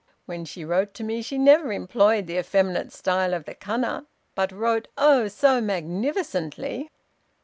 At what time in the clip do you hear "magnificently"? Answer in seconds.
5.61-6.89